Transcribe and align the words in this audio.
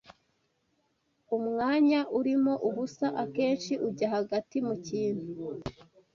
Umwanya 1.37 1.99
urimo 2.17 2.53
ubusa 2.67 3.07
akenshi 3.23 3.73
ujya 3.87 4.07
hagati 4.15 4.57
mu 4.67 4.75
kintu, 4.87 5.29